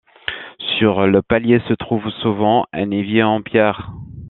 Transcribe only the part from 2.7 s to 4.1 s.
un évier en pierre.